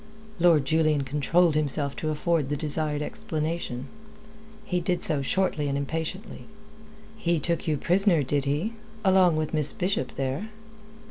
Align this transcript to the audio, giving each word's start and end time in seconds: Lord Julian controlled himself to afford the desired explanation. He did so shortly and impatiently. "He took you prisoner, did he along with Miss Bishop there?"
Lord 0.39 0.65
Julian 0.65 1.03
controlled 1.03 1.53
himself 1.53 1.95
to 1.97 2.09
afford 2.09 2.49
the 2.49 2.57
desired 2.57 3.03
explanation. 3.03 3.85
He 4.65 4.79
did 4.79 5.03
so 5.03 5.21
shortly 5.21 5.67
and 5.67 5.77
impatiently. 5.77 6.45
"He 7.17 7.37
took 7.39 7.67
you 7.67 7.77
prisoner, 7.77 8.23
did 8.23 8.45
he 8.45 8.73
along 9.05 9.35
with 9.35 9.53
Miss 9.53 9.73
Bishop 9.73 10.15
there?" 10.15 10.49